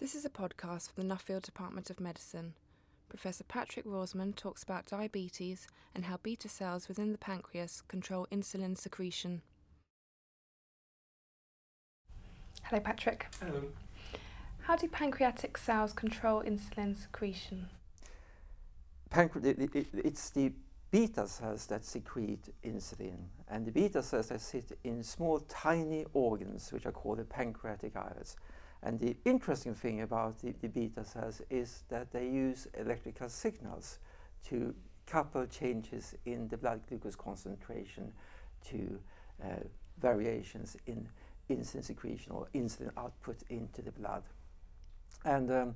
[0.00, 2.54] This is a podcast from the Nuffield Department of Medicine.
[3.10, 8.78] Professor Patrik Rorsman talks about diabetes and how beta cells within the pancreas control insulin
[8.78, 9.42] secretion.
[12.62, 13.24] Hello, Patrik.
[13.42, 13.64] Hello.
[14.60, 17.68] How do pancreatic cells control insulin secretion?
[19.10, 20.54] Pancre- it, it, it's the
[20.90, 23.16] beta cells that secrete insulin,
[23.48, 27.96] and the beta cells that sit in small, tiny organs, which are called the pancreatic
[27.96, 28.36] islets.
[28.82, 33.98] And the interesting thing about the, the, beta cells is that they use electrical signals
[34.48, 34.74] to
[35.10, 38.12] couple changes in the blood glucose concentration
[38.64, 38.98] to
[39.42, 39.46] uh,
[40.00, 41.08] variations in
[41.50, 44.22] insulin secretion or insulin output into the blood.
[45.24, 45.74] And um,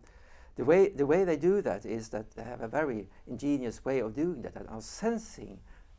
[0.56, 4.00] the, way, the way they do that is that they have a very ingenious way
[4.00, 5.58] of doing that and are sensing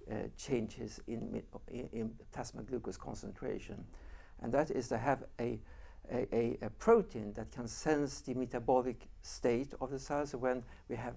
[0.09, 3.83] uh, changes in, in, in plasma glucose concentration.
[4.41, 5.59] And that is to have a
[6.11, 10.29] a, a, a, protein that can sense the metabolic state of the cells.
[10.29, 11.15] So when we have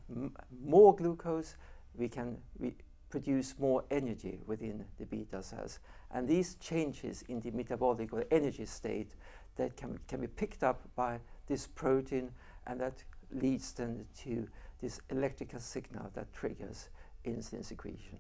[0.65, 1.57] more glucose,
[1.95, 2.73] we can we
[3.11, 5.81] produce more energy within the beta cells.
[6.11, 9.15] And these changes in the metabolic or energy state
[9.57, 12.31] that can, can be picked up by this protein
[12.67, 14.49] and that leads then to
[14.81, 16.89] this electrical signal that triggers
[17.25, 18.19] insulin secretion.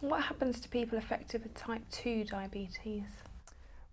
[0.00, 3.04] And what happens to people affected with type 2 diabetes?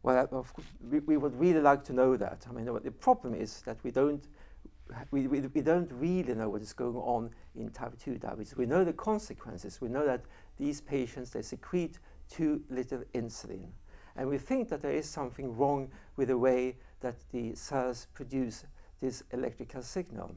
[0.03, 2.45] Well, uh, of course, we, we would really like to know that.
[2.49, 4.23] I mean, the problem is that we don't,
[5.11, 8.57] we, we, we don't really know what is going on in type 2 diabetes.
[8.57, 9.79] We know the consequences.
[9.79, 10.23] We know that
[10.57, 13.67] these patients, they secrete too little insulin.
[14.15, 18.65] And we think that there is something wrong with the way that the cells produce
[19.01, 20.35] this electrical signal.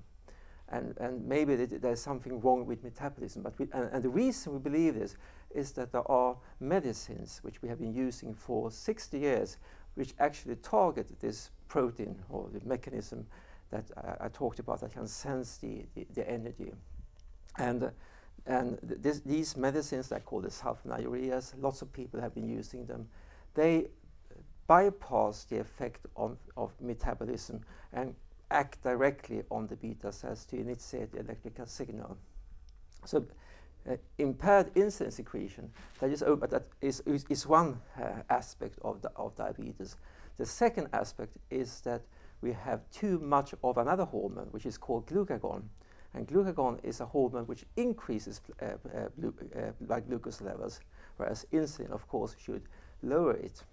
[0.70, 3.42] And, and maybe there's something wrong with metabolism.
[3.42, 5.14] But we, and, and the reason we believe this
[5.50, 9.58] is that there are medicines which we have been using for 60 years
[9.94, 13.26] which actually target this protein or the mechanism
[13.70, 16.72] that I, I talked about that can sense the, the, the energy.
[17.58, 17.90] And,
[18.46, 22.86] and this, these medicines that are called the sulfonylureas, lots of people have been using
[22.86, 23.08] them.
[23.54, 23.86] They
[24.66, 27.60] bypass the effect on, of metabolism
[27.92, 28.14] and
[28.54, 32.16] act directly on the beta cells to initiate the electrical signal.
[33.04, 33.26] So
[33.88, 35.70] uh, impaired insulin secretion,
[36.00, 39.96] that is, oh, that is, is, is one uh, aspect of, the, of diabetes.
[40.38, 42.02] The second aspect is that
[42.40, 45.62] we have too much of another hormone, which is called glucagon.
[46.14, 50.80] And glucagon is a hormone which increases uh, uh uh, blood glucose levels,
[51.16, 52.62] whereas insulin, of course, should
[53.02, 53.64] lower it.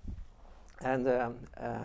[0.83, 1.83] And um, uh,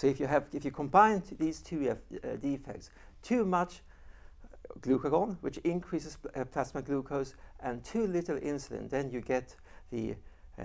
[0.00, 1.94] so if you, have, if you combine these two
[2.40, 2.88] defects,
[3.22, 3.82] too much
[4.80, 9.54] glucagon, which increases uh, plasma glucose, and too little insulin, then you get
[9.90, 10.14] the,
[10.58, 10.62] uh,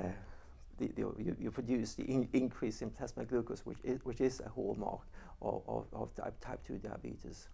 [0.78, 4.40] the, the you, you, produce the in increase in plasma glucose, which is, which is
[4.40, 5.02] a hallmark
[5.42, 7.50] of, of, of type, type 2 diabetes.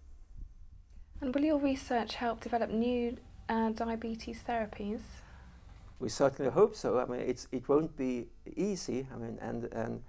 [1.19, 3.17] And will your research help develop new
[3.49, 5.01] uh, diabetes therapies?
[5.97, 6.99] We certainly hope so.
[6.99, 9.07] I mean, it's, it won't be easy.
[9.11, 10.03] I mean, and, and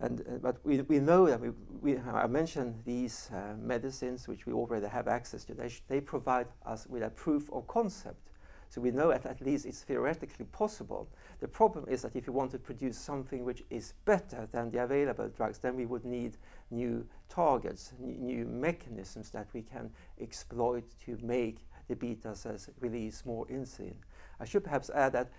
[0.00, 1.50] and, uh, but we, we know that we,
[1.80, 5.54] we, I mentioned these uh, medicines which we already have access to.
[5.54, 8.30] They, they provide us with a proof of concept.
[8.70, 11.08] So we know that at least it's theoretically possible.
[11.40, 14.82] The problem is that if you want to produce something which is better than the
[14.82, 16.36] available drugs, then we would need
[16.70, 23.46] new targets, new mechanisms that we can exploit to make the beta cells release more
[23.46, 23.94] insulin.
[24.38, 25.30] I should perhaps add that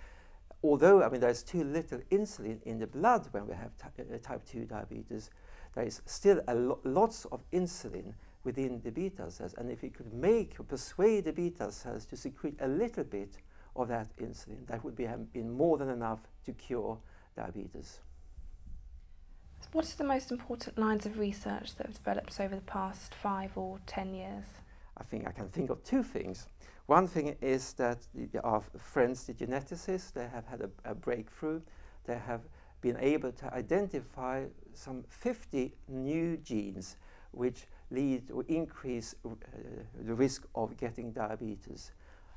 [0.64, 4.46] although I mean there's too little insulin in the blood when we have uh, type
[4.46, 5.30] 2 diabetes,
[5.76, 9.54] there is still a lo lots of insulin within the beta cells.
[9.58, 13.38] And if we could make or persuade the beta cells to secrete a little bit
[13.76, 16.98] of that insulin, that would be have been more than enough to cure
[17.36, 18.00] diabetes.
[19.72, 23.58] What are the most important lines of research that have developed over the past five
[23.58, 24.46] or ten years?
[24.98, 26.48] I think I can think of two things.
[26.90, 31.62] One thing is that the, our friends, the geneticists, they have had a, a, breakthrough.
[32.06, 32.42] They have
[32.82, 36.98] been able to identify some 50 new genes
[37.30, 39.30] which lead or increase uh,
[40.04, 41.92] the risk of getting diabetes.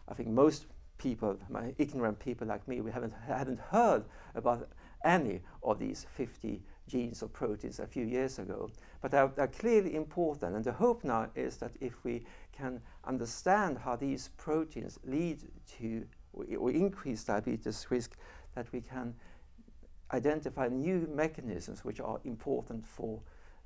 [0.07, 0.67] I think most
[0.99, 4.05] people, my ignorant people like me, we haven't hadn't heard
[4.35, 4.69] about
[5.03, 8.71] any of these 50 genes or proteins a few years ago.
[9.01, 13.79] But they're, they're, clearly important, and the hope now is that if we can understand
[13.79, 15.43] how these proteins lead
[15.79, 16.07] to
[16.59, 18.17] or increase diabetes risk,
[18.55, 19.15] that we can
[20.13, 23.21] identify new mechanisms which are important for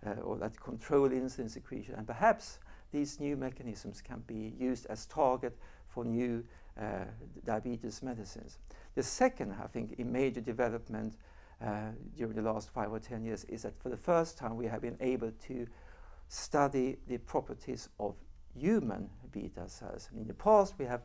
[0.07, 2.59] uh, or that control insulin secretion, and perhaps
[2.93, 5.57] these new mechanisms can be used as target
[5.89, 6.45] for new
[6.81, 7.05] uh,
[7.45, 8.59] diabetes medicines.
[8.95, 11.15] The second, I think, major development
[11.65, 14.67] uh, during the last five or ten years is that for the first time we
[14.67, 15.67] have been able to
[16.29, 18.15] study the properties of
[18.55, 20.09] human beta cells.
[20.15, 21.03] In the past, we have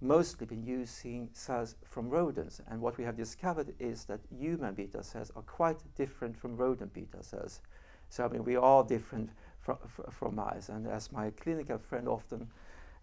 [0.00, 5.02] mostly been using cells from rodents, and what we have discovered is that human beta
[5.02, 7.60] cells are quite different from rodent beta cells.
[8.08, 9.30] So, I mean, we are different
[9.60, 12.48] fr fr from mice, and as my clinical friend often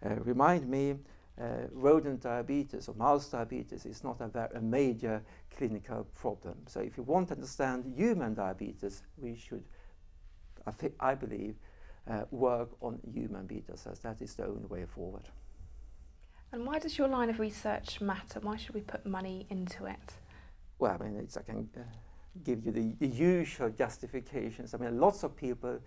[0.04, 0.96] uh, remind me,
[1.72, 5.22] rodent diabetes or mouse diabetes is not a, a, major
[5.56, 6.56] clinical problem.
[6.66, 9.64] So if you want to understand human diabetes, we should,
[10.66, 11.54] I, I believe,
[12.10, 14.00] uh, work on human beta cells.
[14.00, 15.28] That is the only way forward.
[16.50, 18.40] And why does your line of research matter?
[18.40, 20.14] Why should we put money into it?
[20.78, 21.80] Well, I mean, I can uh,
[22.42, 24.74] give you the, the, usual justifications.
[24.74, 25.78] I mean, lots of people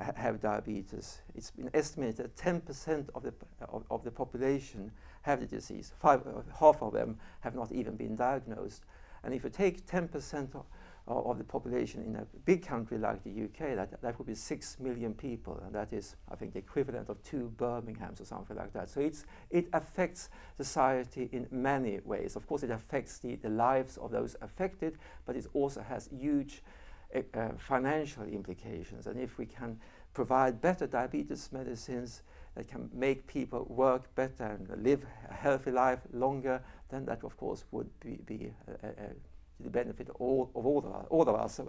[0.00, 1.18] have diabetes.
[1.34, 3.32] It's been estimated that 10% of the,
[3.68, 4.90] of, of, the population
[5.22, 5.92] have the disease.
[5.98, 6.22] Five,
[6.58, 8.84] half of them have not even been diagnosed.
[9.22, 10.64] And if you take 10% of,
[11.06, 14.80] of the population in a big country like the UK, that, that would be 6
[14.80, 18.72] million people, and that is, I think, the equivalent of two Birminghams or something like
[18.74, 18.90] that.
[18.90, 22.36] So it's, it affects society in many ways.
[22.36, 26.62] Of course, it affects the, the lives of those affected, but it also has huge
[27.14, 29.06] uh, uh financial implications.
[29.06, 29.78] And if we can
[30.14, 32.22] provide better diabetes medicines
[32.54, 37.36] that can make people work better and live a healthy life longer, then that, of
[37.36, 38.52] course, would be, be
[38.82, 38.88] a,
[39.58, 41.60] to the benefit all of, all of, us, all of us,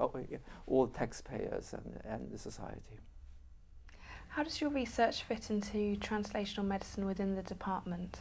[0.68, 3.00] all taxpayers and, and the society.
[4.30, 8.20] How does your research fit into translational medicine within the department?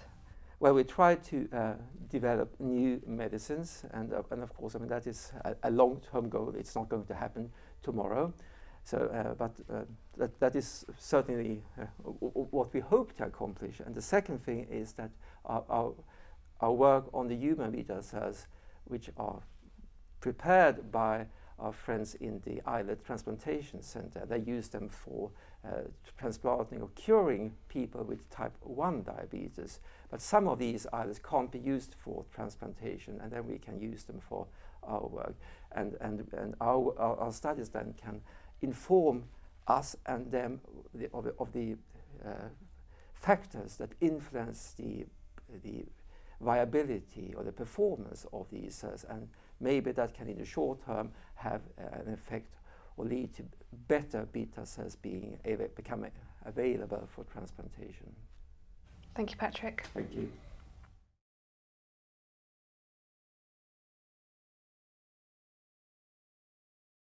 [0.60, 1.72] Well, we try to uh,
[2.10, 6.28] develop new medicines, and, uh, and of course, I mean, that is a, a long-term
[6.28, 6.52] goal.
[6.58, 7.50] It's not going to happen
[7.80, 8.32] tomorrow.
[8.82, 9.82] So, uh, but uh,
[10.16, 13.78] that, that is certainly uh, what we hope to accomplish.
[13.78, 15.10] And the second thing is that
[15.44, 15.92] our, our,
[16.60, 18.48] our work on the human beta cells,
[18.84, 19.40] which are
[20.20, 21.26] prepared by
[21.58, 24.24] our friends in the islet transplantation center.
[24.26, 25.30] They use them for
[25.66, 29.80] uh, transplanting or curing people with type 1 diabetes.
[30.10, 34.04] But some of these islets can't be used for transplantation, and then we can use
[34.04, 34.46] them for
[34.82, 35.34] our work.
[35.72, 38.20] And, and, and our, our, our studies then can
[38.62, 39.24] inform
[39.66, 40.60] us and them
[40.94, 41.76] the, of the, of the
[42.24, 42.48] uh,
[43.14, 45.04] factors that influence the,
[45.62, 45.84] the
[46.40, 49.04] viability or the performance of these cells.
[49.08, 49.28] And
[49.60, 52.54] maybe that can in the short term have uh, an effect
[52.96, 53.42] or lead to
[53.86, 55.38] better beta cells being
[55.76, 56.06] become
[56.44, 58.12] available for transplantation.
[59.14, 59.80] Thank you, Patrik.
[59.94, 60.30] Thank you.